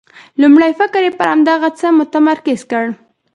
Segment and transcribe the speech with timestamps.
[0.41, 2.85] لومړی فکر یې پر همدغه څه متمرکز کړ.